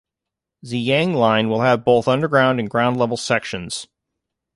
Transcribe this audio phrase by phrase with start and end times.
[0.65, 3.85] Ziyang Line will have both underground and ground level sections.